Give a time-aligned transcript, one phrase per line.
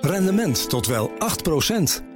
[0.00, 1.12] Rendement tot wel 8%.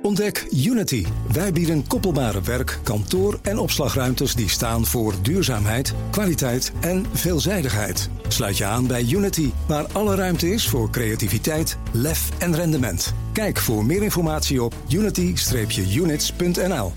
[0.02, 1.06] Ontdek Unity.
[1.32, 8.10] Wij bieden koppelbare werk, kantoor en opslagruimtes die staan voor duurzaamheid, kwaliteit en veelzijdigheid.
[8.28, 13.14] Sluit je aan bij Unity, waar alle ruimte is voor creativiteit, lef en rendement.
[13.32, 16.92] Kijk voor meer informatie op unity-units.nl.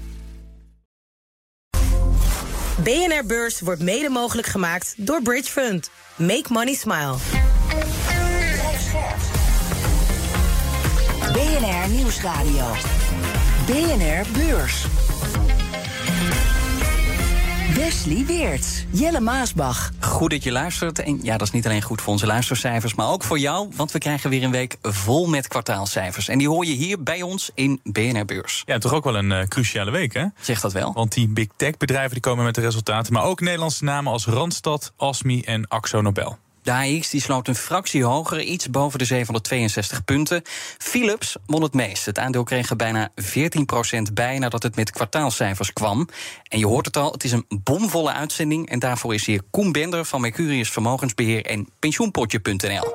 [2.84, 5.90] BNR Beurs wordt mede mogelijk gemaakt door Bridge Fund.
[6.18, 7.16] Make money smile.
[11.34, 12.66] BNR Nieuwsradio.
[13.66, 14.86] BNR Beurs.
[17.76, 19.92] Wesley Weert, Jelle Maasbach.
[20.00, 21.00] Goed dat je luistert.
[21.00, 23.70] En ja, dat is niet alleen goed voor onze luistercijfers, maar ook voor jou.
[23.76, 26.28] Want we krijgen weer een week vol met kwartaalcijfers.
[26.28, 28.64] En die hoor je hier bij ons in BNR Beurs.
[28.66, 30.26] Ja, toch ook wel een uh, cruciale week, hè?
[30.40, 30.94] Zeg dat wel.
[30.94, 33.14] Want die big tech bedrijven die komen met de resultaten.
[33.14, 36.38] Maar ook Nederlandse namen als Randstad, Asmi en Axo Nobel.
[36.64, 40.42] De AX die sloot een fractie hoger, iets boven de 762 punten.
[40.78, 42.06] Philips won het meest.
[42.06, 43.10] Het aandeel kreeg er bijna
[44.10, 46.08] 14% bij nadat het met kwartaalcijfers kwam.
[46.44, 48.70] En je hoort het al, het is een bomvolle uitzending.
[48.70, 52.94] En daarvoor is hier Koen Bender van Mercurius Vermogensbeheer en pensioenpotje.nl.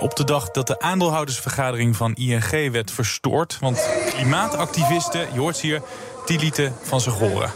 [0.00, 3.58] Op de dag dat de aandeelhoudersvergadering van ING werd verstoord.
[3.60, 5.82] Want klimaatactivisten, je hoort ze hier,
[6.26, 7.52] die lieten van zich horen.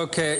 [0.00, 0.36] Oké,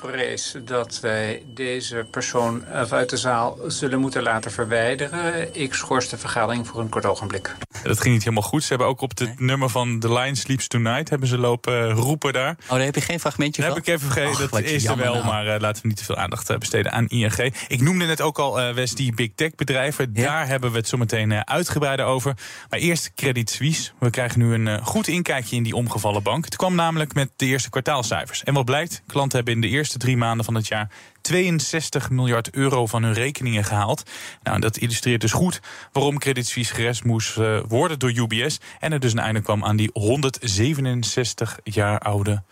[0.00, 5.54] vrees dat wij deze persoon uit de zaal zullen moeten laten verwijderen.
[5.54, 7.54] Ik schors de vergadering voor een kort ogenblik.
[7.86, 8.62] Dat ging niet helemaal goed.
[8.62, 11.10] Ze hebben ook op het nummer van The Line Sleeps Tonight...
[11.10, 12.56] hebben ze lopen roepen daar.
[12.62, 13.70] Oh, daar heb je geen fragmentje van?
[13.70, 14.48] heb ik even vergeten.
[14.50, 15.26] Dat is er wel, nou.
[15.26, 17.52] maar uh, laten we niet te veel aandacht uh, besteden aan ING.
[17.68, 20.14] Ik noemde net ook al uh, West die big tech bedrijven.
[20.14, 22.34] Daar hebben we het zo meteen uitgebreider over.
[22.70, 23.90] Maar eerst Credit Suisse.
[23.98, 26.44] We krijgen nu een goed inkijkje in die omgevallen bank.
[26.44, 28.44] Het kwam namelijk met de eerste kwartaalcijfers.
[28.44, 29.02] En wat blijkt?
[29.06, 30.90] Klanten hebben in de eerste drie maanden van het jaar
[31.26, 34.02] 62 miljard euro van hun rekeningen gehaald.
[34.42, 35.60] Nou, dat illustreert dus goed
[35.92, 38.60] waarom Credit Suisse gerecht moest uh, worden door UBS.
[38.80, 42.42] En er dus een einde kwam aan die 167 jaar oude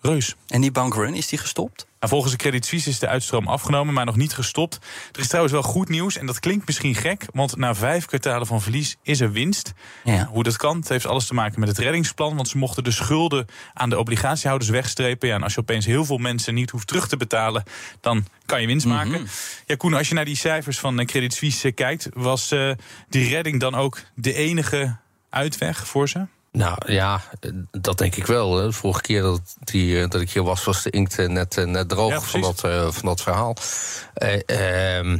[0.00, 0.36] reus.
[0.46, 1.86] En die bankrun, is die gestopt?
[2.00, 4.78] Nou, volgens de Credit Suisse is de uitstroom afgenomen, maar nog niet gestopt.
[5.12, 8.46] Er is trouwens wel goed nieuws en dat klinkt misschien gek, want na vijf kwartalen
[8.46, 9.72] van verlies is er winst.
[10.04, 10.28] Ja.
[10.32, 12.90] Hoe dat kan, het heeft alles te maken met het reddingsplan, want ze mochten de
[12.90, 15.28] schulden aan de obligatiehouders wegstrepen.
[15.28, 17.62] Ja, en als je opeens heel veel mensen niet hoeft terug te betalen,
[18.00, 18.94] dan kan je winst mhm.
[18.94, 19.28] maken.
[19.66, 22.72] Ja, Koen, als je naar die cijfers van Credit Suisse kijkt, was uh,
[23.08, 24.96] die redding dan ook de enige
[25.30, 26.26] uitweg voor ze?
[26.58, 27.22] Nou ja,
[27.70, 28.50] dat denk ik wel.
[28.50, 31.56] De vorige keer dat, die, eh, dat ik hier was, was de inkt eh, net,
[31.56, 32.60] eh, net droog van, dat,
[32.94, 33.56] van dat verhaal.
[34.22, 35.16] Uh,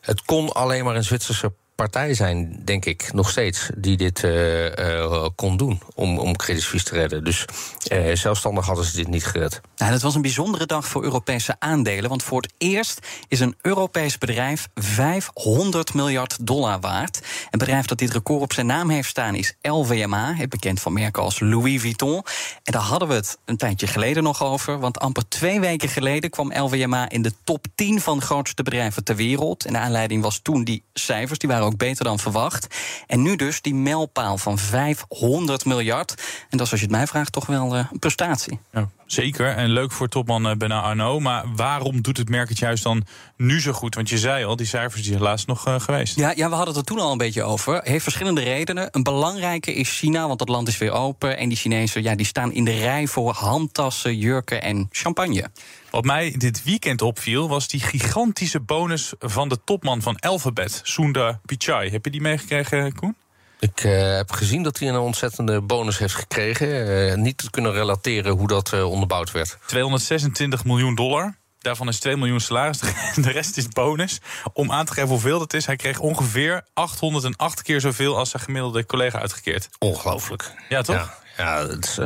[0.00, 5.26] het kon alleen maar een Zwitserse partij zijn, denk ik, nog steeds, die dit uh,
[5.34, 7.24] kon doen om, om Suisse te redden.
[7.24, 7.44] Dus
[7.92, 9.60] uh, zelfstandig hadden ze dit niet gered.
[9.76, 12.08] Nou, dat was een bijzondere dag voor Europese aandelen.
[12.08, 17.20] Want voor het eerst is een Europees bedrijf 500 miljard dollar waard.
[17.50, 21.22] Een bedrijf dat dit record op zijn naam heeft staan is LVMH, bekend van merken
[21.22, 22.24] als Louis Vuitton.
[22.62, 24.78] En daar hadden we het een tijdje geleden nog over.
[24.78, 29.16] Want amper twee weken geleden kwam LVMH in de top 10 van grootste bedrijven ter
[29.16, 29.64] wereld.
[29.64, 32.66] En de aanleiding was toen die cijfers, die waren ook beter dan verwacht.
[33.06, 36.14] En nu dus die mijlpaal van 500 miljard.
[36.50, 38.58] En dat is, als je het mij vraagt, toch wel uh, een prestatie.
[38.72, 39.46] Ja, zeker.
[39.46, 41.22] En leuk voor topman uh, Bernard Arnault.
[41.22, 43.94] Maar waarom doet het merk het juist dan nu zo goed?
[43.94, 46.16] Want je zei al, die cijfers die helaas nog uh, geweest.
[46.16, 47.80] Ja, ja, we hadden het er toen al een beetje over.
[47.84, 48.88] Heeft verschillende redenen.
[48.90, 51.36] Een belangrijke is China, want dat land is weer open.
[51.38, 55.50] En die Chinezen ja, die staan in de rij voor handtassen, jurken en champagne.
[55.90, 61.40] Wat mij dit weekend opviel, was die gigantische bonus van de topman van Alphabet, Sundar
[61.44, 61.90] Pichai.
[61.90, 63.16] Heb je die meegekregen, Koen?
[63.60, 66.68] Ik uh, heb gezien dat hij een ontzettende bonus heeft gekregen.
[66.68, 69.58] Uh, niet te kunnen relateren hoe dat uh, onderbouwd werd.
[69.66, 71.36] 226 miljoen dollar.
[71.58, 72.78] Daarvan is 2 miljoen salaris.
[73.24, 74.20] De rest is bonus.
[74.52, 78.42] Om aan te geven hoeveel dat is, hij kreeg ongeveer 808 keer zoveel als zijn
[78.42, 79.68] gemiddelde collega uitgekeerd.
[79.78, 80.52] Ongelooflijk.
[80.68, 80.96] Ja, toch?
[80.96, 81.98] Ja, ja het is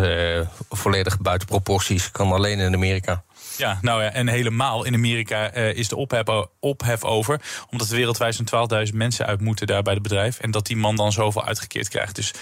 [0.71, 2.11] volledig buiten proporties.
[2.11, 3.23] Kan alleen in Amerika.
[3.57, 6.25] Ja, nou ja, en helemaal in Amerika uh, is de ophef,
[6.61, 7.41] ophef over.
[7.71, 10.39] Omdat er wereldwijd zo'n 12.000 mensen uit moeten daar bij het bedrijf.
[10.39, 12.17] En dat die man dan zoveel uitgekeerd krijgt.
[12.17, 12.35] Dus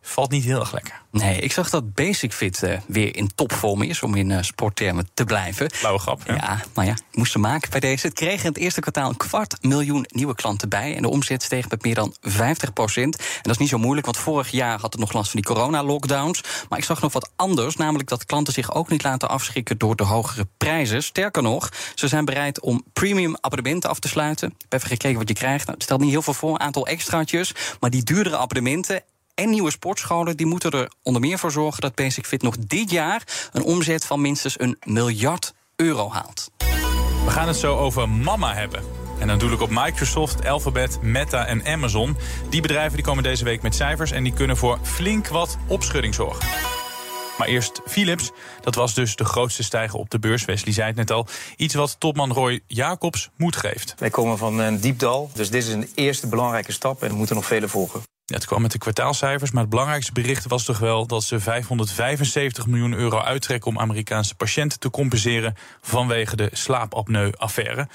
[0.00, 1.02] valt niet heel erg lekker.
[1.10, 5.08] Nee, ik zag dat Basic Fit uh, weer in topvorm is, om in uh, sporttermen
[5.14, 5.70] te blijven.
[5.80, 6.22] Blauwe grap.
[6.26, 6.34] Ja.
[6.34, 8.06] ja, maar ja, ik moest ze maken bij deze.
[8.06, 10.96] Het kreeg in het eerste kwartaal een kwart miljoen nieuwe klanten bij.
[10.96, 13.16] En de omzet steeg met meer dan 50 procent.
[13.18, 15.54] En dat is niet zo moeilijk, want vorig jaar had het nog last van die
[15.54, 16.42] corona-lockdowns.
[16.68, 19.96] Maar ik zag nog wat anders, namelijk dat klanten zich ook niet laten afschrikken door
[19.96, 21.02] de hogere prijzen.
[21.02, 24.48] Sterker nog, ze zijn bereid om premium abonnementen af te sluiten.
[24.48, 25.64] Ik heb even gekeken wat je krijgt.
[25.64, 27.54] Nou, het stelt niet heel veel voor, een aantal extraatjes.
[27.80, 29.02] Maar die duurdere abonnementen
[29.38, 32.90] en nieuwe sportscholen die moeten er onder meer voor zorgen dat Basic Fit nog dit
[32.90, 36.50] jaar een omzet van minstens een miljard euro haalt.
[37.24, 38.82] We gaan het zo over mama hebben.
[39.18, 42.16] En dan doe ik op Microsoft, Alphabet, Meta en Amazon.
[42.50, 46.14] Die bedrijven die komen deze week met cijfers en die kunnen voor flink wat opschudding
[46.14, 46.46] zorgen.
[47.38, 48.30] Maar eerst Philips.
[48.60, 50.44] Dat was dus de grootste stijger op de beurs.
[50.44, 51.26] Wesley zei het net al.
[51.56, 53.94] Iets wat topman Roy Jacobs moed geeft.
[53.98, 55.30] Wij komen van een diep dal.
[55.34, 58.02] Dus dit is een eerste belangrijke stap en er moeten nog vele volgen.
[58.34, 62.66] Het kwam met de kwartaalcijfers, maar het belangrijkste bericht was toch wel dat ze 575
[62.66, 67.88] miljoen euro uittrekken om Amerikaanse patiënten te compenseren vanwege de slaapapneu-affaire.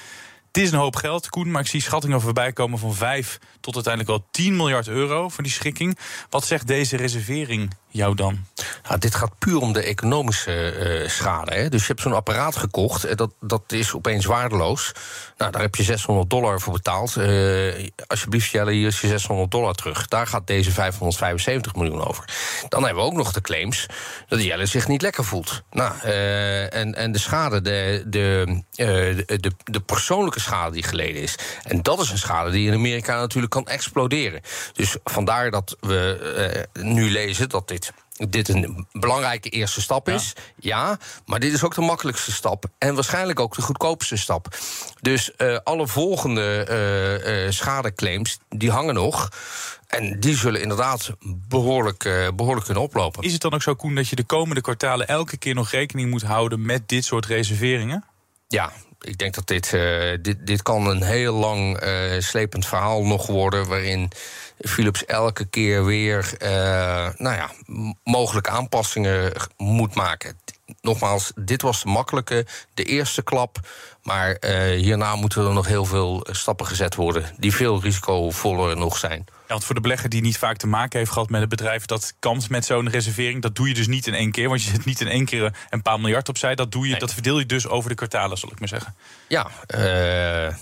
[0.48, 3.76] Het is een hoop geld, Koen, maar ik zie schattingen voorbij komen van 5 tot
[3.76, 5.98] uiteindelijk wel 10 miljard euro voor die schikking.
[6.30, 8.46] Wat zegt deze reservering jou dan?
[8.88, 11.56] Nou, dit gaat puur om de economische uh, schade.
[11.56, 11.70] Hè?
[11.70, 14.92] Dus je hebt zo'n apparaat gekocht, en dat, dat is opeens waardeloos.
[15.38, 17.16] Nou, daar heb je 600 dollar voor betaald.
[17.16, 20.08] Uh, alsjeblieft, Jelle, hier is je 600 dollar terug.
[20.08, 22.26] Daar gaat deze 575 miljoen over.
[22.70, 23.86] Dan hebben we ook nog de claims
[24.28, 25.64] dat Jelle zich niet lekker voelt.
[25.72, 28.64] Nou, en, en de schade, de, de,
[29.26, 31.36] de, de persoonlijke schade die geleden is.
[31.64, 34.42] En dat is een schade die in Amerika natuurlijk kan exploderen.
[34.74, 37.83] Dus vandaar dat we nu lezen dat dit
[38.14, 40.34] dit een belangrijke eerste stap is.
[40.60, 40.98] Ja.
[41.26, 42.66] maar dit is ook de makkelijkste stap.
[42.78, 44.58] En waarschijnlijk ook de goedkoopste stap.
[45.02, 49.30] Dus uh, alle volgende uh, uh, schadeclaims, die hangen nog.
[49.88, 51.12] En die zullen inderdaad
[51.48, 53.24] behoorlijk, behoorlijk kunnen oplopen.
[53.24, 56.10] Is het dan ook zo, Koen, dat je de komende kwartalen elke keer nog rekening
[56.10, 58.06] moet houden met dit soort reserveringen?
[58.48, 58.72] Ja,
[59.04, 59.70] ik denk dat dit,
[60.22, 61.80] dit, dit kan een heel lang
[62.20, 63.68] slepend verhaal nog worden...
[63.68, 64.12] waarin
[64.60, 66.50] Philips elke keer weer uh,
[67.18, 67.52] nou ja,
[68.04, 70.38] mogelijke aanpassingen moet maken.
[70.82, 73.58] Nogmaals, dit was de makkelijke, de eerste klap.
[74.02, 77.26] Maar uh, hierna moeten er nog heel veel stappen gezet worden...
[77.38, 79.26] die veel risicovoller nog zijn.
[79.28, 81.86] Ja, want voor de belegger die niet vaak te maken heeft gehad met het bedrijf...
[81.86, 84.50] dat kampt met zo'n reservering, dat doe je dus niet in één keer.
[84.50, 86.56] Want je zet niet in één keer een paar miljard opzij.
[86.56, 88.96] Dat, doe je, dat verdeel je dus over de kwartalen, zal ik maar zeggen.
[89.28, 90.56] Ja, uh,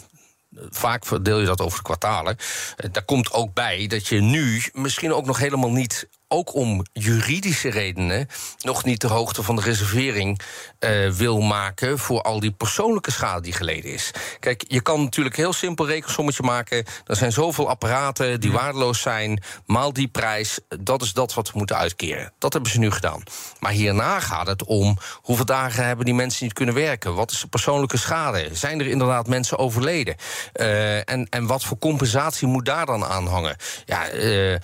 [0.70, 2.38] vaak verdeel je dat over de kwartalen.
[2.76, 6.86] Eh, daar komt ook bij dat je nu misschien ook nog helemaal niet ook om
[6.94, 8.28] juridische redenen
[8.60, 10.42] nog niet de hoogte van de reservering
[10.80, 14.12] uh, wil maken voor al die persoonlijke schade die geleden is.
[14.40, 16.86] Kijk, je kan natuurlijk heel simpel rekensommetje maken.
[17.06, 20.60] Er zijn zoveel apparaten die waardeloos zijn, maal die prijs.
[20.80, 22.34] Dat is dat wat we moeten uitkeren.
[22.38, 23.24] Dat hebben ze nu gedaan.
[23.60, 27.16] Maar hierna gaat het om hoeveel dagen hebben die mensen niet kunnen werken?
[27.16, 28.50] Wat is de persoonlijke schade?
[28.54, 30.16] Zijn er inderdaad mensen overleden?
[30.54, 33.56] Uh, en, en wat voor compensatie moet daar dan aan hangen?
[33.86, 34.56] Ja, uh,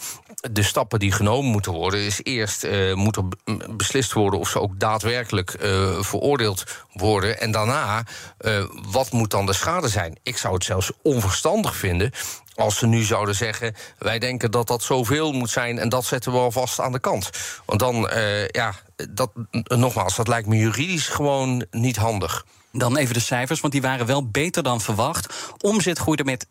[0.52, 3.24] de stappen die genomen moeten worden, is eerst uh, moet er
[3.70, 6.64] beslist worden of ze ook daadwerkelijk uh, veroordeeld
[6.94, 7.40] worden.
[7.40, 8.04] En daarna,
[8.42, 10.18] uh, wat moet dan de schade zijn?
[10.24, 12.12] Ik zou het zelfs onverstandig vinden
[12.56, 16.32] als ze nu zouden zeggen: wij denken dat dat zoveel moet zijn en dat zetten
[16.32, 17.30] we alvast aan de kant.
[17.66, 18.10] Want dan,
[18.48, 18.74] ja,
[19.10, 19.32] dat,
[19.64, 22.46] nogmaals, dat lijkt me juridisch gewoon niet handig.
[22.78, 25.54] Dan even de cijfers, want die waren wel beter dan verwacht.
[25.62, 26.50] Omzet groeide met 6%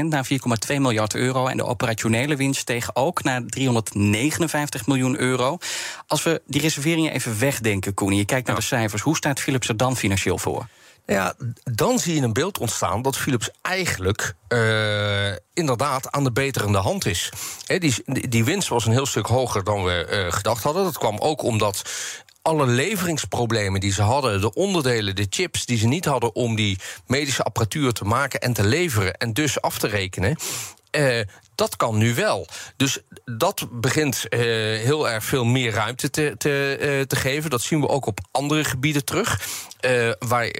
[0.00, 0.28] naar
[0.70, 1.46] 4,2 miljard euro.
[1.46, 5.58] En de operationele winst steeg ook naar 359 miljoen euro.
[6.06, 9.02] Als we die reserveringen even wegdenken, Koen, je kijkt naar de cijfers...
[9.02, 10.66] hoe staat Philips er dan financieel voor?
[11.06, 11.34] Ja,
[11.64, 17.06] dan zie je een beeld ontstaan dat Philips eigenlijk uh, inderdaad aan de beterende hand
[17.06, 17.32] is.
[17.66, 17.94] He, die,
[18.28, 20.84] die winst was een heel stuk hoger dan we uh, gedacht hadden.
[20.84, 21.82] Dat kwam ook omdat
[22.48, 26.78] alle leveringsproblemen die ze hadden, de onderdelen, de chips die ze niet hadden om die
[27.06, 30.36] medische apparatuur te maken en te leveren en dus af te rekenen.
[30.90, 31.20] Uh,
[31.54, 32.46] dat kan nu wel.
[32.76, 34.40] Dus dat begint uh,
[34.84, 37.50] heel erg veel meer ruimte te, te, uh, te geven.
[37.50, 39.40] Dat zien we ook op andere gebieden terug.
[40.18, 40.50] Waar,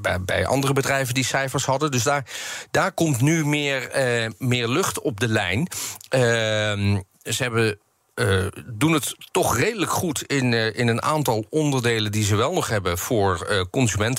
[0.00, 1.90] bij, bij, andere bedrijven die cijfers hadden.
[1.90, 2.24] Dus daar,
[2.70, 3.90] daar komt nu meer,
[4.38, 5.68] meer lucht op de lijn.
[6.08, 7.78] Ehm, ze hebben
[8.18, 12.52] uh, doen het toch redelijk goed in, uh, in een aantal onderdelen die ze wel
[12.52, 14.16] nog hebben voor uh, consumenten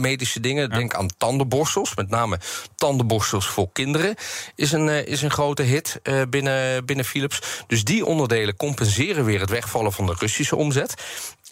[0.00, 0.70] medische dingen.
[0.70, 2.38] Denk aan tandenborstels, met name
[2.76, 4.14] tandenborstels voor kinderen
[4.54, 7.64] is een, is een grote hit binnen, binnen Philips.
[7.66, 10.94] Dus die onderdelen compenseren weer het wegvallen van de Russische omzet.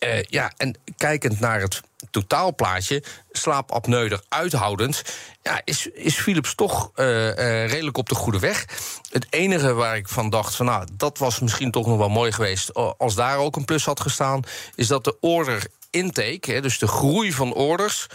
[0.05, 1.81] Uh, ja, en kijkend naar het
[2.11, 5.03] totaalplaatje, slaapapneu uithoudend,
[5.43, 7.33] ja, is, is Philips toch uh, uh,
[7.67, 8.65] redelijk op de goede weg.
[9.11, 12.33] Het enige waar ik van dacht, van nou, dat was misschien toch nog wel mooi
[12.33, 14.43] geweest als daar ook een plus had gestaan,
[14.75, 18.07] is dat de order intake, hè, dus de groei van orders.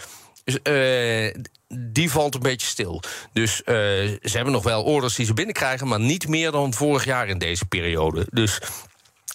[1.68, 3.02] die valt een beetje stil.
[3.32, 7.28] Dus ze hebben nog wel orders die ze binnenkrijgen, maar niet meer dan vorig jaar
[7.28, 8.26] in deze periode.
[8.30, 8.60] Dus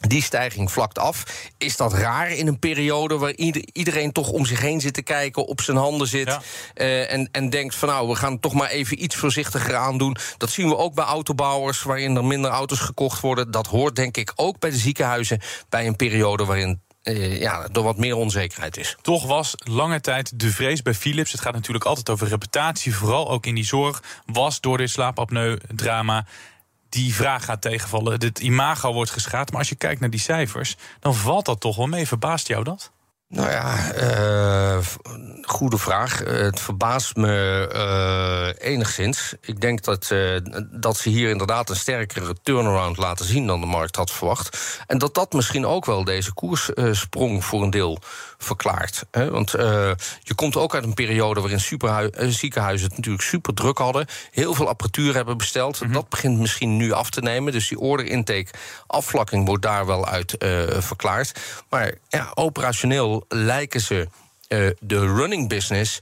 [0.08, 1.24] die stijging vlakt af.
[1.58, 3.34] Is dat raar in een periode waar
[3.74, 6.38] iedereen toch om zich heen zit te kijken, op zijn handen zit
[6.75, 10.15] uh, en, en denkt van nou, we gaan toch maar even iets voorzichtiger aandoen.
[10.38, 13.51] Dat zien we ook bij autobouwers, waarin er minder auto's gekocht worden.
[13.51, 16.81] Dat hoort denk ik ook bij de ziekenhuizen bij een periode waarin
[17.39, 18.98] ja, door wat meer onzekerheid is.
[19.01, 23.29] Toch was lange tijd de vrees bij Philips, het gaat natuurlijk altijd over reputatie, vooral
[23.29, 26.25] ook in die zorg, was door dit slaapapneu-drama
[26.91, 28.21] die vraag gaat tegenvallen.
[28.21, 29.50] Het imago wordt geschaad.
[29.50, 32.07] Maar als je kijkt naar die cijfers, dan valt dat toch wel mee.
[32.07, 32.91] Verbaast jou dat?
[33.27, 34.77] Nou ja, uh,
[35.41, 36.19] goede vraag.
[36.19, 39.36] het verbaast me uh, enigszins.
[39.41, 40.13] Ik denk dat,
[40.71, 44.57] dat ze hier inderdaad een sterkere turnaround laten zien dan de markt had verwacht.
[44.88, 48.00] En dat dat misschien ook wel deze koerssprong voor een deel
[48.43, 49.03] verklaart.
[49.12, 49.29] Hè?
[49.29, 51.60] Want je komt ook uit een periode waarin
[52.31, 54.05] ziekenhuizen het natuurlijk super druk hadden.
[54.31, 55.81] Heel veel apparatuur hebben besteld.
[55.81, 55.91] Mhm.
[55.91, 57.53] Dat begint misschien nu af te nemen.
[57.53, 58.48] Dus die order intake
[58.88, 60.36] afvlakking wordt daar wel uit
[60.79, 61.39] verklaard.
[61.69, 64.07] Maar ja, operationeel lijken ze
[64.79, 66.00] de running business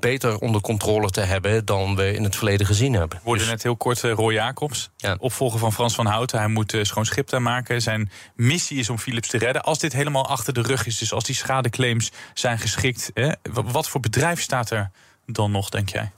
[0.00, 3.18] beter onder controle te hebben dan we in het verleden gezien hebben.
[3.18, 5.16] We hoorden dus- net heel kort uh, Roy Jacobs, ja.
[5.18, 6.38] opvolger van Frans van Houten.
[6.38, 7.82] Hij moet uh, schoon schip daar maken.
[7.82, 9.62] Zijn missie is om Philips te redden.
[9.62, 13.10] Als dit helemaal achter de rug is, dus als die schadeclaims zijn geschikt...
[13.14, 14.90] Hè, wat voor bedrijf staat er
[15.26, 16.10] dan nog, denk jij?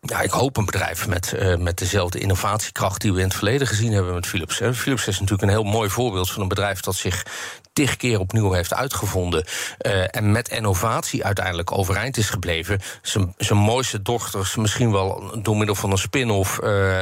[0.00, 3.66] Ja, ik hoop een bedrijf met, uh, met dezelfde innovatiekracht die we in het verleden
[3.66, 4.56] gezien hebben met Philips.
[4.56, 7.26] Philips is natuurlijk een heel mooi voorbeeld van een bedrijf dat zich
[7.76, 9.44] tig keer opnieuw heeft uitgevonden.
[9.80, 12.80] Uh, en met innovatie uiteindelijk overeind is gebleven.
[13.36, 17.00] Zijn mooiste dochters misschien wel door middel van een spin-off uh,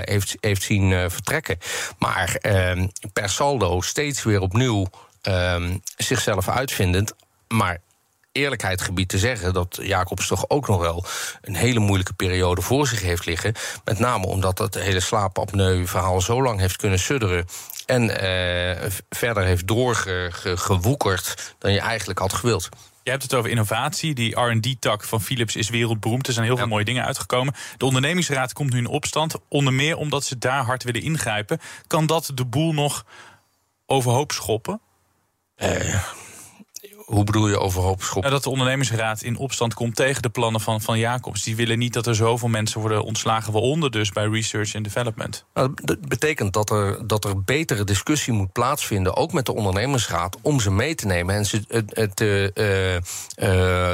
[0.00, 1.58] heeft, heeft zien vertrekken.
[1.98, 4.86] Maar ehm, per saldo steeds weer opnieuw
[5.22, 7.12] ehm, zichzelf uitvindend.
[7.48, 7.78] Maar
[8.32, 11.04] eerlijkheid gebied te zeggen dat Jacobs toch ook nog wel
[11.40, 13.54] een hele moeilijke periode voor zich heeft liggen.
[13.84, 17.46] Met name omdat dat hele slaapapneu-verhaal zo lang heeft kunnen sudderen.
[17.86, 22.68] En uh, verder heeft doorgewoekerd dan je eigenlijk had gewild.
[23.02, 24.14] Je hebt het over innovatie.
[24.14, 26.26] Die RD-tak van Philips is wereldberoemd.
[26.26, 27.54] Er zijn heel veel mooie dingen uitgekomen.
[27.76, 29.34] De ondernemingsraad komt nu in opstand.
[29.48, 31.60] Onder meer omdat ze daar hard willen ingrijpen.
[31.86, 33.04] Kan dat de boel nog
[33.86, 34.80] overhoop schoppen?
[35.56, 36.04] Uh,
[37.12, 38.20] hoe bedoel je overhoop schoppen?
[38.20, 41.42] Nou, dat de ondernemingsraad in opstand komt tegen de plannen van, van Jacobs.
[41.42, 45.44] Die willen niet dat er zoveel mensen worden ontslagen, waaronder dus bij research and development.
[45.54, 50.36] Nou, dat betekent dat er, dat er betere discussie moet plaatsvinden, ook met de ondernemingsraad,
[50.42, 53.00] om ze mee te nemen en ze te, uh, uh,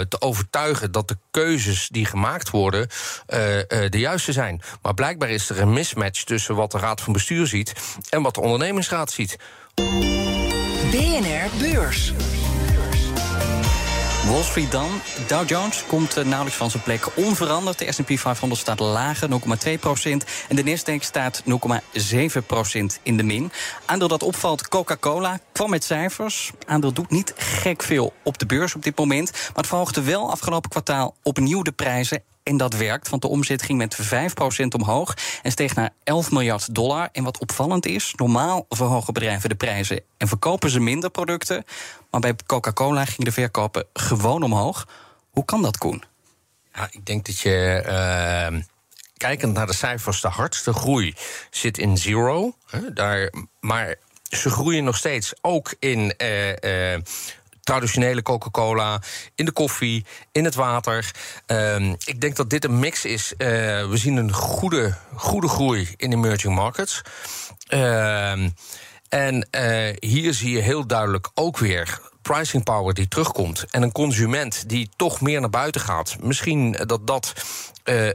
[0.00, 2.86] te overtuigen dat de keuzes die gemaakt worden uh,
[3.68, 4.60] de juiste zijn.
[4.82, 7.72] Maar blijkbaar is er een mismatch tussen wat de raad van bestuur ziet
[8.10, 9.36] en wat de ondernemingsraad ziet.
[10.90, 12.12] BNR Beurs.
[14.28, 14.90] Wall Street dan.
[15.26, 17.78] Dow Jones komt uh, nauwelijks van zijn plek onveranderd.
[17.78, 19.28] De S&P 500 staat lager,
[19.68, 20.24] 0,2 procent.
[20.48, 23.50] En de Nasdaq staat 0,7 procent in de min.
[23.84, 26.50] Aandeel dat opvalt, Coca-Cola, kwam met cijfers.
[26.66, 29.32] Aandeel doet niet gek veel op de beurs op dit moment.
[29.32, 33.62] Maar het verhoogde wel afgelopen kwartaal opnieuw de prijzen en dat werkt, want de omzet
[33.62, 33.98] ging met
[34.62, 37.08] 5% omhoog en steeg naar 11 miljard dollar.
[37.12, 41.64] En wat opvallend is, normaal verhogen bedrijven de prijzen en verkopen ze minder producten.
[42.10, 44.86] Maar bij Coca-Cola gingen de verkopen gewoon omhoog.
[45.30, 46.02] Hoe kan dat, Koen?
[46.74, 47.82] Ja, ik denk dat je.
[48.52, 48.60] Uh,
[49.16, 51.14] kijkend naar de cijfers, de hardste groei
[51.50, 52.52] zit in zero.
[52.66, 56.48] Hè, daar, maar ze groeien nog steeds ook in uh,
[56.92, 57.00] uh,
[57.68, 59.00] traditionele Coca-Cola,
[59.34, 61.10] in de koffie, in het water.
[61.46, 63.32] Um, ik denk dat dit een mix is.
[63.32, 63.48] Uh,
[63.88, 67.02] we zien een goede, goede groei in emerging markets.
[67.74, 68.30] Uh,
[69.08, 72.00] en uh, hier zie je heel duidelijk ook weer
[72.32, 73.64] pricing power die terugkomt.
[73.70, 76.16] En een consument die toch meer naar buiten gaat.
[76.20, 77.32] Misschien dat dat
[77.84, 78.10] uh,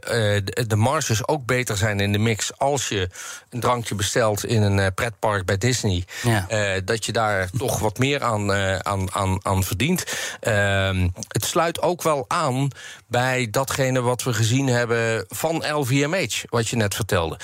[0.67, 3.09] de marges ook beter zijn in de mix als je
[3.49, 6.03] een drankje bestelt in een uh, pretpark bij Disney.
[6.23, 6.45] Ja.
[6.85, 8.51] dat je daar toch wat meer aan,
[8.83, 10.03] aan, aan, aan verdient.
[10.39, 12.67] Ehm, het sluit ook wel aan
[13.07, 17.39] bij datgene wat we gezien hebben van LVMH, wat je net vertelde.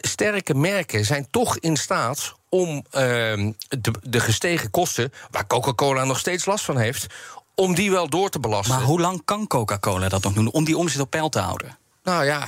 [0.00, 6.18] sterke merken zijn toch in staat om ehm, de, de gestegen kosten, waar Coca-Cola nog
[6.18, 7.06] steeds last van heeft,
[7.54, 8.74] om die wel door te belasten.
[8.74, 11.78] Maar hoe lang kan Coca-Cola dat nog doen om die omzet op peil te houden?
[12.02, 12.46] Nou ja,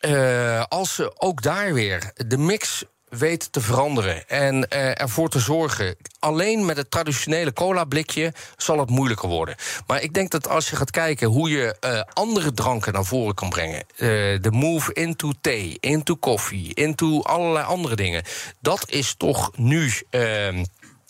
[0.00, 2.84] uh, als ze ook daar weer de mix
[3.16, 5.96] weet te veranderen en uh, ervoor te zorgen.
[6.18, 9.54] Alleen met het traditionele cola-blikje zal het moeilijker worden.
[9.86, 13.34] Maar ik denk dat als je gaat kijken hoe je uh, andere dranken naar voren
[13.34, 13.84] kan brengen.
[13.96, 14.08] Uh,
[14.40, 18.22] de move into thee, into koffie, into allerlei andere dingen.
[18.60, 19.92] Dat is toch nu.
[20.10, 20.64] Ehm,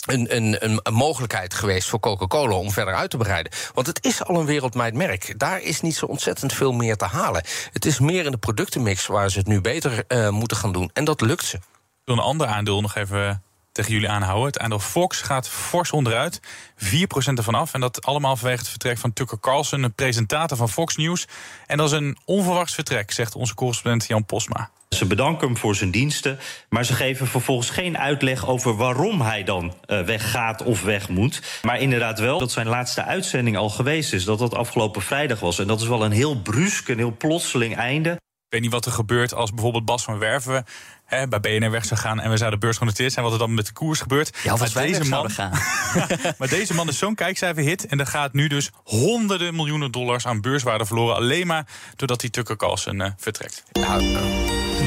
[0.05, 3.51] een, een, een, mogelijkheid geweest voor Coca-Cola om verder uit te breiden.
[3.73, 5.33] Want het is al een wereldwijd.
[5.39, 7.43] Daar is niet zo ontzettend veel meer te halen.
[7.71, 10.89] Het is meer in de productenmix waar ze het nu beter moeten gaan doen.
[10.93, 11.59] En dat lukt ze.
[12.05, 14.45] Wil een ander aandeel nog even tegen jullie aanhouden.
[14.45, 16.39] Het aandeel Fox gaat fors onderuit.
[16.39, 17.73] 4% ervan af.
[17.73, 21.27] En dat allemaal vanwege het vertrek van Tucker Carlson, een presentator van Fox News.
[21.67, 24.69] En dat is een onverwachts vertrek, zegt onze correspondent Jan Posma.
[24.89, 29.43] Ze bedanken hem voor zijn diensten, maar ze geven vervolgens geen uitleg over waarom hij
[29.43, 31.59] dan uh, weggaat of weg moet.
[31.61, 35.59] Maar inderdaad wel dat zijn laatste uitzending al geweest is, dat dat afgelopen vrijdag was.
[35.59, 38.23] En dat is wel een heel brusk, een heel plotseling einde.
[38.45, 40.65] Ik weet niet wat er gebeurt als bijvoorbeeld Bas van Werven
[41.05, 43.65] hè, bij BNR weg zou gaan en we zouden beursgenoteerd zijn, wat er dan met
[43.65, 44.37] de koers gebeurt.
[44.43, 45.51] Ja, als wij deze man, gaan.
[46.37, 50.41] maar deze man is zo'n kijkcijferhit en er gaat nu dus honderden miljoenen dollars aan
[50.41, 53.63] beurswaarde verloren, alleen maar doordat hij Tucker Carlson uh, vertrekt.
[53.71, 54.03] Nou,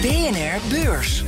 [0.00, 1.22] BNR Beurs.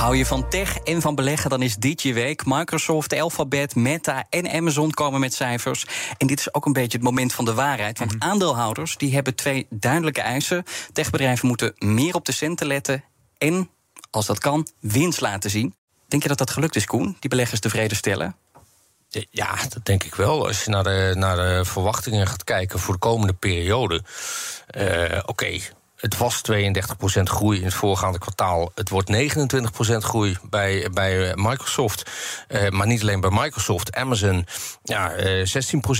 [0.00, 2.42] Hou je van tech en van beleggen, dan is dit je week.
[2.46, 5.86] Microsoft, Alphabet, Meta en Amazon komen met cijfers.
[6.18, 7.98] En dit is ook een beetje het moment van de waarheid.
[7.98, 8.22] Want mhm.
[8.22, 10.64] aandeelhouders die hebben twee duidelijke eisen.
[10.92, 13.04] Techbedrijven moeten meer op de centen letten
[13.38, 13.70] en,
[14.10, 15.74] als dat kan, winst laten zien.
[16.08, 17.16] Denk je dat dat gelukt is, Koen?
[17.18, 18.36] Die beleggers tevreden stellen?
[19.30, 20.46] Ja, dat denk ik wel.
[20.46, 24.02] Als je naar de, naar de verwachtingen gaat kijken voor de komende periode.
[24.76, 25.58] Uh, Oké,
[26.00, 28.70] het was 32% groei in het voorgaande kwartaal.
[28.74, 32.10] Het wordt 29% groei bij, bij eh, Microsoft.
[32.48, 33.96] Uh, maar niet alleen bij Microsoft.
[33.96, 34.46] Amazon,
[34.82, 35.46] ja, uh,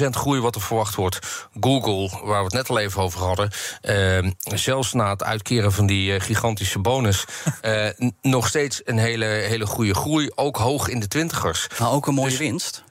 [0.06, 1.48] 16% groei wat er verwacht wordt.
[1.60, 3.50] Google, waar we het net al even over hadden.
[3.82, 7.24] Uh, zelfs na het uitkeren van die gigantische bonus...
[8.22, 10.30] nog steeds een hele, hele goede groei.
[10.34, 11.66] Ook hoog in de twintigers.
[11.78, 12.82] Maar ook een mooie dus winst.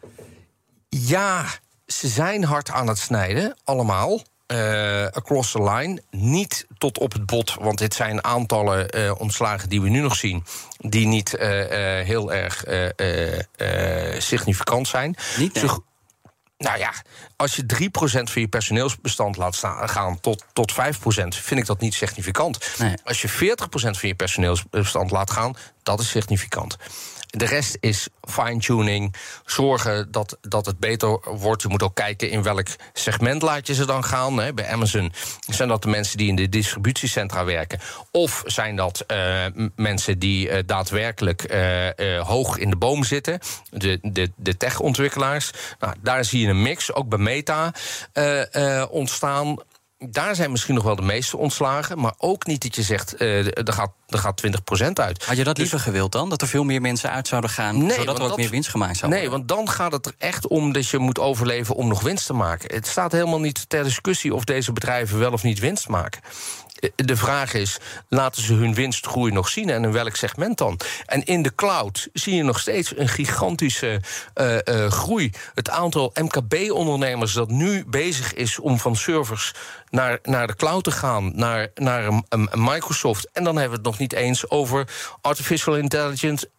[0.90, 1.46] Ja,
[1.88, 4.22] ze zijn hard aan het snijden, allemaal.
[4.54, 6.02] Uh, across the line.
[6.12, 10.16] Niet tot op het bot, want dit zijn aantallen uh, ontslagen die we nu nog
[10.16, 10.44] zien.
[10.78, 11.40] die niet uh,
[12.06, 12.64] heel erg
[14.22, 15.16] significant zijn.
[15.38, 15.72] Niet, nee.
[16.60, 16.94] Nou ja,
[17.36, 20.76] als je 3% van je personeelsbestand laat staan, gaan tot, tot 5%,
[21.28, 22.60] vind ik dat niet significant.
[22.78, 22.94] Nee.
[23.04, 23.32] Als je 40%
[23.72, 26.78] van je personeelsbestand laat gaan, dat is significant.
[27.30, 29.16] De rest is fine-tuning.
[29.46, 31.62] Zorgen dat, dat het beter wordt.
[31.62, 34.36] Je moet ook kijken in welk segment laat je ze dan gaan.
[34.36, 35.12] Bij Amazon
[35.48, 37.80] zijn dat de mensen die in de distributiecentra werken.
[38.12, 39.46] Of zijn dat uh,
[39.76, 43.40] mensen die uh, daadwerkelijk uh, hoog in de boom zitten.
[43.70, 45.52] De, de, de tech-ontwikkelaars.
[45.80, 47.74] Nou, daar zie je een mix, ook bij Meta,
[48.90, 49.58] ontstaan
[50.08, 52.00] daar zijn misschien nog wel de meeste ontslagen.
[52.00, 54.42] Maar ook niet dat je zegt, uh, er, gaat, er gaat
[54.82, 55.26] 20% uit.
[55.26, 56.30] Had je dat dus, liever gewild dan?
[56.30, 58.98] Dat er veel meer mensen uit zouden gaan, nee, zodat er ook meer winst gemaakt
[58.98, 59.30] zou worden?
[59.30, 62.26] Nee, want dan gaat het er echt om dat je moet overleven om nog winst
[62.26, 62.76] te maken.
[62.76, 66.22] Het staat helemaal niet ter discussie of deze bedrijven wel of niet winst maken
[66.96, 70.80] de vraag is, laten ze hun winstgroei nog zien en in welk segment dan?
[71.06, 74.02] En in de cloud zie je nog steeds een gigantische
[74.36, 75.32] uh, uh, groei.
[75.54, 79.54] Het aantal MKB-ondernemers dat nu bezig is om van servers
[79.90, 83.30] naar, naar de cloud te gaan, naar, naar een, Microsoft.
[83.34, 84.88] En dan hebben we het nog niet eens over
[85.22, 86.50] artificial intelligence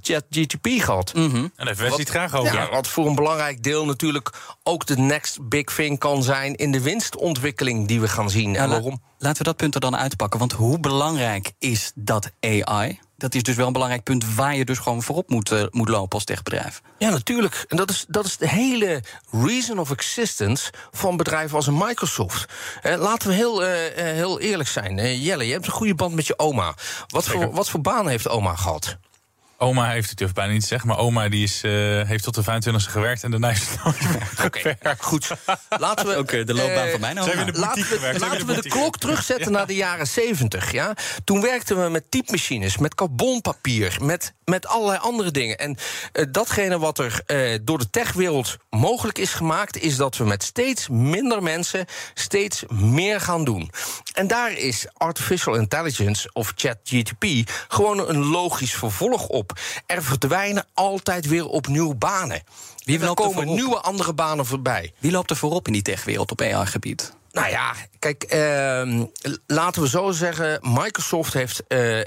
[0.00, 1.14] ChatGTP gehad.
[1.14, 1.52] Mm -hmm.
[1.56, 2.54] En daar heeft het graag over.
[2.54, 6.72] Ja, wat voor een belangrijk deel natuurlijk ook de next big thing kan zijn in
[6.72, 8.56] de winstontwikkeling die we gaan zien.
[8.56, 9.00] en waarom?
[9.18, 10.38] Laten we dat punt er dan uitpakken.
[10.38, 12.98] Want hoe belangrijk is dat AI?
[13.16, 15.88] Dat is dus wel een belangrijk punt waar je dus gewoon voorop moet, uh, moet
[15.88, 16.82] lopen als techbedrijf.
[16.98, 17.64] Ja, natuurlijk.
[17.68, 22.52] En dat is, dat is de hele reason of existence van bedrijven als een Microsoft.
[22.82, 25.20] Eh, laten we heel, uh, heel eerlijk zijn.
[25.20, 26.74] Jelle, je hebt een goede band met je oma.
[27.06, 28.98] Wat voor, wat voor baan heeft oma gehad?
[29.60, 32.34] Oma heeft het, durf bijna niet te zeggen, maar oma die is, uh, heeft tot
[32.34, 33.78] de 25e gewerkt en daarna is het
[34.44, 35.30] Oké, okay, goed.
[35.78, 37.44] Laten we, de loopbaan uh, van mijn oma.
[37.52, 40.72] Laten we, laten we de, klok terugzetten naar de jaren 70.
[40.72, 40.96] Ja?
[41.24, 45.58] Toen werkten we met typemachines, met carbonpapier, met, met allerlei andere dingen.
[45.58, 45.76] En
[46.12, 47.22] uh, datgene wat er
[47.62, 53.20] door de techwereld mogelijk is gemaakt, is dat we met steeds minder mensen steeds meer
[53.20, 53.70] gaan doen.
[54.12, 57.24] En daar is artificial intelligence of ChatGTP
[57.68, 59.47] gewoon een logisch vervolg op.
[59.86, 62.42] Er verdwijnen altijd weer opnieuw banen.
[62.84, 64.92] Wie er komen nieuwe andere banen voorbij.
[64.98, 67.16] Wie loopt er voorop in die techwereld op AI-gebied?
[67.32, 69.02] Nou ja, kijk, uh,
[69.46, 70.58] laten we zo zeggen.
[70.62, 72.04] Microsoft heeft, uh, uh,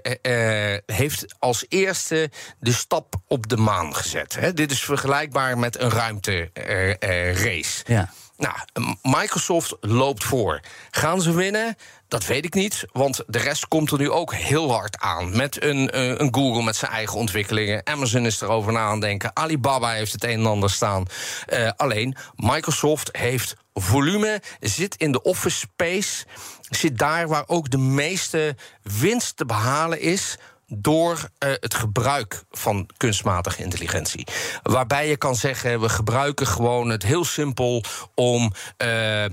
[0.85, 4.35] heeft als eerste de stap op de maan gezet.
[4.35, 4.53] Hè.
[4.53, 7.83] Dit is vergelijkbaar met een ruimterace.
[7.85, 8.09] ja.
[8.41, 8.55] Nou,
[9.01, 10.59] Microsoft loopt voor.
[10.91, 11.75] Gaan ze winnen?
[12.07, 15.37] Dat weet ik niet, want de rest komt er nu ook heel hard aan.
[15.37, 17.87] Met een, eh, een Google met zijn eigen ontwikkelingen.
[17.87, 19.35] Amazon is erover na aan denken.
[19.35, 21.05] Alibaba heeft het een en ander staan.
[21.53, 26.25] Uh, alleen, Microsoft heeft volume, zit in de office space...
[26.69, 30.37] zit daar waar ook de meeste winst te behalen is
[30.73, 34.27] door uh, het gebruik van kunstmatige intelligentie.
[34.63, 37.83] Waarbij je kan zeggen, we gebruiken gewoon het heel simpel
[38.15, 38.51] om.
[38.83, 39.25] Uh,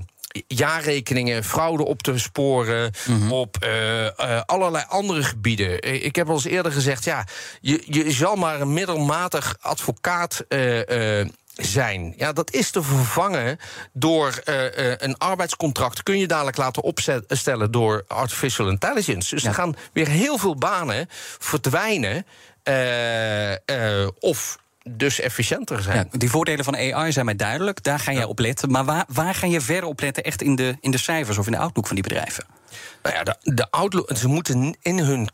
[0.47, 3.31] jaarrekeningen, fraude op te sporen, Mhm.
[3.31, 5.79] op eh, eh, allerlei andere gebieden.
[5.79, 7.25] Eh, Ik heb al eens eerder gezegd, ja,
[7.61, 11.27] je, je zal maar een middelmatig advocaat eh, eh,
[11.59, 12.13] zijn.
[12.17, 13.59] Ja, dat is te vervangen
[13.93, 16.03] door eh, eh, een arbeidscontract.
[16.03, 19.35] Kun je dadelijk laten opstellen door artificial intelligence.
[19.35, 21.07] Dus er gaan weer heel veel banen
[21.39, 22.25] verdwijnen.
[22.63, 26.09] eh, of dus efficiënter zijn.
[26.11, 27.83] Ja, die voordelen van AI zijn mij duidelijk.
[27.83, 28.71] Daar ga jij op letten.
[28.71, 30.23] Maar waar, waar ga je verder op letten?
[30.23, 32.45] Echt in de, in de cijfers of in de outlook van die bedrijven?
[33.03, 35.29] Nou ja, de, de outlook, ze moeten in hun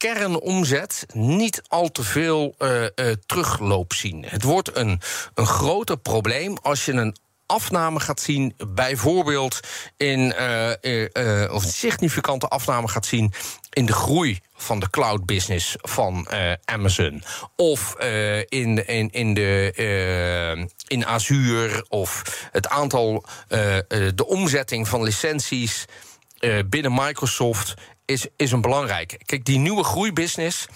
[0.00, 2.84] kernomzet niet al te veel eh,
[3.26, 4.24] terugloop zien.
[4.26, 5.00] Het wordt een,
[5.34, 9.60] een groter probleem als je een afname gaat zien, bijvoorbeeld
[9.96, 13.32] in eh, of een significante afname gaat zien
[13.70, 16.28] in de groei van de cloud business van
[16.64, 17.22] Amazon.
[17.56, 17.94] Of
[18.48, 21.84] in, in, in, de, in Azure.
[21.88, 23.24] Of het aantal,
[24.14, 25.86] de omzetting van licenties
[26.40, 27.74] eh, binnen Microsoft
[28.04, 29.18] is, is een belangrijke.
[29.24, 30.66] Kijk, die nieuwe groeibusiness.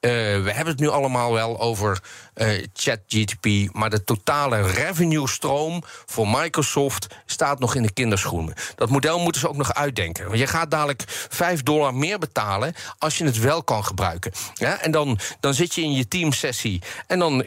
[0.00, 0.10] eh,
[0.42, 2.02] we hebben het nu allemaal wel over
[2.34, 8.54] eh ChatGTP, maar de totale revenue-stroom voor Microsoft staat nog in de kinderschoenen.
[8.74, 10.26] Dat model moeten ze ook nog uitdenken.
[10.26, 14.32] Want je gaat dadelijk 5 dollar meer betalen als je het wel kan gebruiken.
[14.54, 17.46] Ja, en dan, dan zit je in je teamsessie en dan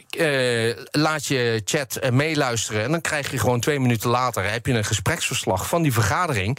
[0.92, 2.84] laat je chat meeluisteren.
[2.84, 6.58] En dan krijg je gewoon twee minuten later heb je een gespreksverslag van die vergadering.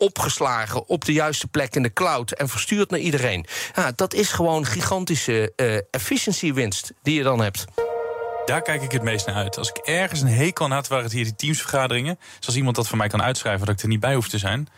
[0.00, 3.46] Opgeslagen op de juiste plek in de cloud en verstuurd naar iedereen.
[3.74, 7.64] Ja, dat is gewoon gigantische eh efficiëntiewinst die je dan hebt.
[8.44, 9.58] Daar kijk ik het meest naar uit.
[9.58, 12.18] Als ik ergens een hekel aan had, waren het hier die teamsvergaderingen.
[12.38, 14.68] Zoals iemand dat voor mij kan uitschrijven, dat ik er niet bij hoef te zijn.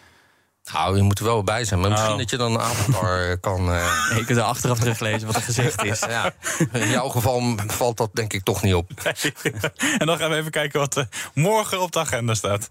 [0.72, 1.80] Nou, je moet er wel bij zijn.
[1.80, 2.18] Maar misschien Oh.
[2.18, 3.72] dat je dan een avatar eh, kan...
[3.72, 5.98] eh, Nee, je kunt er achteraf teruglezen wat er gezegd is.
[6.08, 6.34] ja.
[6.72, 8.90] In jouw geval valt dat denk ik toch niet op.
[9.98, 12.70] en dan gaan we even kijken wat er morgen op de agenda staat.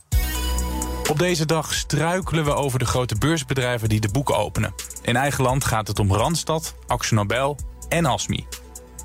[1.09, 4.73] Op deze dag struikelen we over de grote beursbedrijven die de boeken openen.
[5.01, 7.57] In eigen land gaat het om Randstad, Axel
[7.89, 8.45] en Asmi.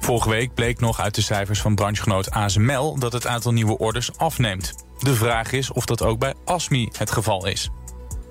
[0.01, 4.19] Vorige week bleek nog uit de cijfers van branchegenoot ASML dat het aantal nieuwe orders
[4.19, 4.75] afneemt.
[4.99, 7.71] De vraag is of dat ook bij Asmi het geval is.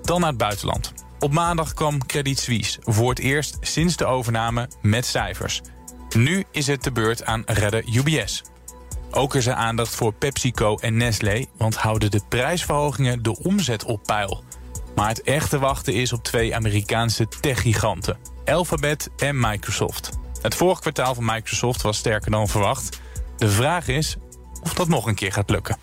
[0.02, 0.92] Dan naar het buitenland.
[1.18, 5.62] Op maandag kwam Credit Suisse voor het eerst sinds de overname met cijfers.
[6.16, 8.42] Nu is het de beurt aan redder UBS.
[9.16, 14.02] Ook is er aandacht voor PepsiCo en Nestlé, want houden de prijsverhogingen de omzet op
[14.02, 14.44] peil.
[14.94, 20.10] Maar het echte wachten is op twee Amerikaanse techgiganten, Alphabet en Microsoft.
[20.42, 23.00] Het vorige kwartaal van Microsoft was sterker dan verwacht.
[23.36, 24.16] De vraag is
[24.62, 25.78] of dat nog een keer gaat lukken.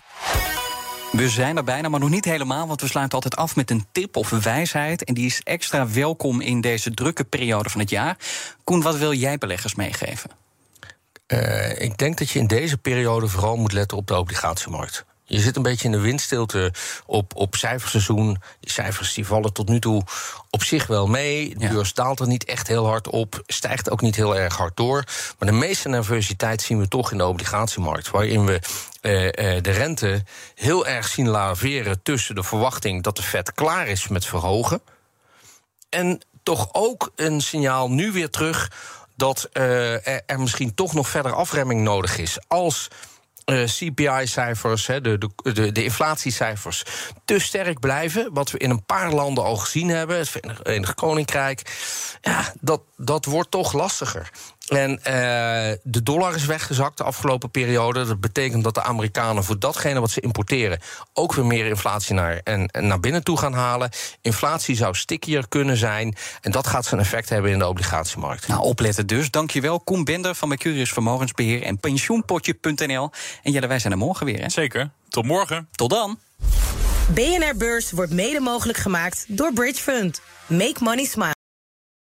[1.12, 2.66] We zijn er bijna, maar nog niet helemaal.
[2.66, 5.04] Want we sluiten altijd af met een tip of een wijsheid.
[5.04, 8.16] En die is extra welkom in deze drukke periode van het jaar.
[8.64, 10.43] Koen, wat wil jij beleggers meegeven?
[11.34, 15.04] Eh, ik denk dat je in deze periode vooral moet letten op de obligatiemarkt.
[15.26, 16.72] Je zit een beetje in de windstilte
[17.06, 18.42] op, op cijferseizoen.
[18.60, 20.02] Die cijfers die vallen tot nu toe
[20.50, 21.54] op zich wel mee.
[21.58, 23.42] De beurs daalt er niet echt heel hard op.
[23.46, 25.04] Stijgt ook niet heel erg hard door.
[25.38, 28.10] Maar de meeste nervositeit zien we toch in de obligatiemarkt.
[28.10, 28.60] Waarin we
[29.00, 30.22] eh, eh, de rente
[30.54, 34.82] heel erg zien laveren tussen de verwachting dat de Fed klaar is met verhogen.
[35.88, 38.70] En toch ook een signaal nu weer terug
[39.16, 42.38] dat eh, er, er misschien toch nog verder afremming nodig is.
[42.48, 42.88] Als
[43.44, 46.84] eh, CPI-cijfers, de, de, de, de inflatiecijfers,
[47.24, 48.32] te sterk blijven.
[48.32, 51.62] Wat we in een paar landen al gezien hebben, het Verenigd Koninkrijk.
[52.20, 54.30] Ja, dat, dat wordt toch lastiger.
[54.68, 58.04] En eh, de dollar is weggezakt de afgelopen periode.
[58.04, 60.80] Dat betekent dat de Amerikanen voor datgene wat ze importeren
[61.12, 63.90] ook weer meer inflatie naar, en, en naar binnen toe gaan halen.
[64.20, 66.16] Inflatie zou stickier kunnen zijn.
[66.40, 68.46] En dat gaat zijn effect hebben in de obligatiemarkt.
[68.46, 69.30] Nou, opletten dus.
[69.30, 73.10] Dankjewel, Koen Bender van Mercurius Vermogensbeheer en pensioenpotje.nl.
[73.42, 74.48] En Jelle, wij zijn er morgen weer, hè?
[74.48, 74.90] Zeker.
[75.08, 75.68] Tot morgen.
[75.72, 76.18] Tot dan.
[77.08, 80.20] BNR Beurs wordt mede mogelijk gemaakt door Bridge Fund.
[80.46, 81.33] Make money smile.